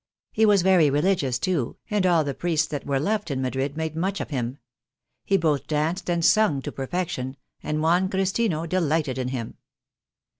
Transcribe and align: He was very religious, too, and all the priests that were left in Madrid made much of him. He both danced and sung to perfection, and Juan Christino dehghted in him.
He 0.31 0.47
was 0.47 0.63
very 0.63 0.89
religious, 0.89 1.37
too, 1.37 1.77
and 1.91 2.07
all 2.07 2.23
the 2.23 2.33
priests 2.33 2.65
that 2.69 2.87
were 2.87 2.99
left 2.99 3.29
in 3.29 3.39
Madrid 3.39 3.77
made 3.77 3.95
much 3.95 4.19
of 4.19 4.31
him. 4.31 4.57
He 5.23 5.37
both 5.37 5.67
danced 5.67 6.09
and 6.09 6.25
sung 6.25 6.63
to 6.63 6.71
perfection, 6.71 7.37
and 7.61 7.83
Juan 7.83 8.09
Christino 8.09 8.65
dehghted 8.67 9.19
in 9.19 9.27
him. 9.27 9.57